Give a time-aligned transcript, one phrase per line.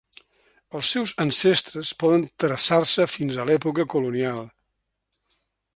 [0.77, 4.45] Els seus ancestres poden traçar-se fins a l'època colonial.